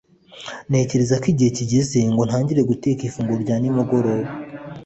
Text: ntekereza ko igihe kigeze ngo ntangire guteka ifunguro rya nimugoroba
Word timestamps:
ntekereza 0.69 1.15
ko 1.21 1.25
igihe 1.33 1.51
kigeze 1.57 1.97
ngo 2.13 2.21
ntangire 2.27 2.61
guteka 2.69 3.01
ifunguro 3.05 3.39
rya 3.43 3.55
nimugoroba 3.59 4.27